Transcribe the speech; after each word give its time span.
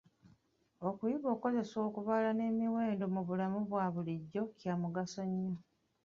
Okuyiga 0.87 1.27
okukozesa 1.31 1.77
okubala 1.87 2.29
n’emiwendo 2.33 3.05
mu 3.13 3.21
bulamu 3.27 3.57
obwa 3.63 3.85
bulijjo 3.93 4.41
kya 4.59 4.73
mugaso 4.81 5.21
nnyo. 5.29 5.55